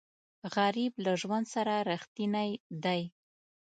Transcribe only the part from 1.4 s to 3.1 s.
سره رښتینی دی